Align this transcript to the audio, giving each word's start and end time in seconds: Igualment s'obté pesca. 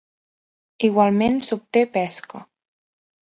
Igualment 0.87 1.37
s'obté 1.49 1.85
pesca. 1.99 2.45